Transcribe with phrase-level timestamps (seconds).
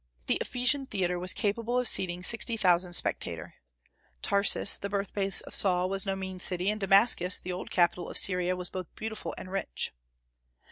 [0.25, 3.51] The Ephesian theatre was capable of seating sixty thousand spectators.
[4.23, 8.17] Tarsus, the birthplace of Paul, was no mean city; and Damascus, the old capital of
[8.17, 9.93] Syria, was both beautiful and rich.